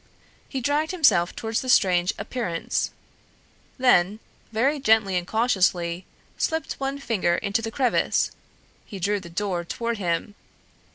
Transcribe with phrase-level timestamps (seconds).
[0.49, 2.89] He dragged himself toward the strange appearance.
[3.77, 4.19] Then,
[4.51, 6.07] very gently and cautiously,
[6.39, 8.31] slipping one finger into the crevice,
[8.83, 10.33] he drew the door toward him.